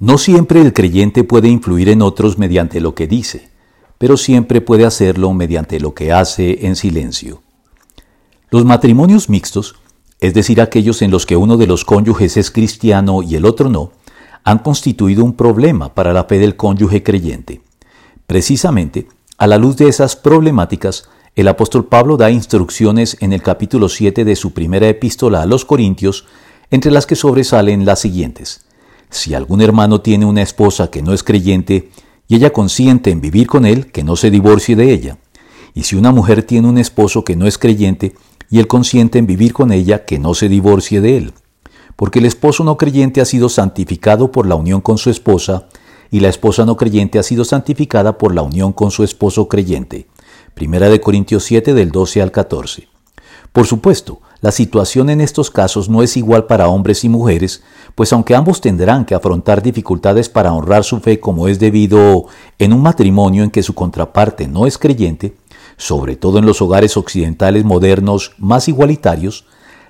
[0.00, 3.50] No siempre el creyente puede influir en otros mediante lo que dice,
[3.98, 7.42] pero siempre puede hacerlo mediante lo que hace en silencio.
[8.48, 9.74] Los matrimonios mixtos,
[10.18, 13.68] es decir, aquellos en los que uno de los cónyuges es cristiano y el otro
[13.68, 13.92] no,
[14.42, 17.60] han constituido un problema para la fe del cónyuge creyente.
[18.26, 19.06] Precisamente,
[19.36, 24.24] a la luz de esas problemáticas, el apóstol Pablo da instrucciones en el capítulo 7
[24.24, 26.24] de su primera epístola a los Corintios,
[26.70, 28.64] entre las que sobresalen las siguientes.
[29.10, 31.90] Si algún hermano tiene una esposa que no es creyente
[32.28, 35.18] y ella consiente en vivir con él, que no se divorcie de ella.
[35.74, 38.14] Y si una mujer tiene un esposo que no es creyente
[38.50, 41.32] y él consiente en vivir con ella, que no se divorcie de él.
[41.96, 45.68] Porque el esposo no creyente ha sido santificado por la unión con su esposa,
[46.10, 50.08] y la esposa no creyente ha sido santificada por la unión con su esposo creyente.
[50.54, 52.88] Primera de Corintios 7 del 12 al 14.
[53.52, 57.62] Por supuesto, la situación en estos casos no es igual para hombres y mujeres,
[57.94, 62.26] pues aunque ambos tendrán que afrontar dificultades para honrar su fe como es debido
[62.58, 65.34] en un matrimonio en que su contraparte no es creyente,
[65.76, 69.46] sobre todo en los hogares occidentales modernos más igualitarios,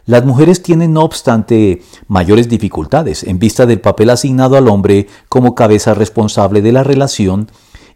[0.06, 5.54] las mujeres tienen no obstante mayores dificultades en vista del papel asignado al hombre como
[5.54, 7.50] cabeza responsable de la relación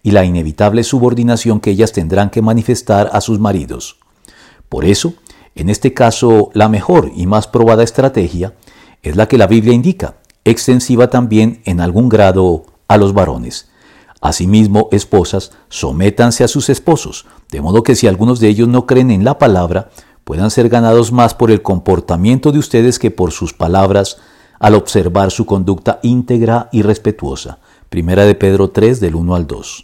[0.05, 3.97] y la inevitable subordinación que ellas tendrán que manifestar a sus maridos.
[4.69, 5.15] Por eso,
[5.55, 8.55] en este caso, la mejor y más probada estrategia
[9.03, 13.69] es la que la Biblia indica, extensiva también en algún grado a los varones.
[14.21, 19.11] Asimismo, esposas, sométanse a sus esposos, de modo que si algunos de ellos no creen
[19.11, 19.91] en la palabra,
[20.25, 24.17] puedan ser ganados más por el comportamiento de ustedes que por sus palabras
[24.59, 27.59] al observar su conducta íntegra y respetuosa.
[27.91, 29.83] Primera de Pedro 3 del 1 al 2.